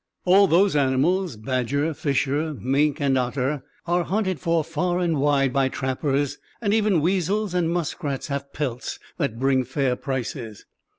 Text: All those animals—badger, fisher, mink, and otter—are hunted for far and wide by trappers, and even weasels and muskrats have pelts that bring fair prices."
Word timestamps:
All 0.25 0.47
those 0.47 0.75
animals—badger, 0.75 1.93
fisher, 1.93 2.55
mink, 2.55 2.99
and 2.99 3.15
otter—are 3.19 4.03
hunted 4.05 4.39
for 4.39 4.63
far 4.63 4.97
and 4.97 5.17
wide 5.19 5.53
by 5.53 5.69
trappers, 5.69 6.39
and 6.59 6.73
even 6.73 7.01
weasels 7.01 7.53
and 7.53 7.69
muskrats 7.69 8.25
have 8.25 8.51
pelts 8.51 8.97
that 9.19 9.37
bring 9.37 9.63
fair 9.63 9.95
prices." 9.95 10.65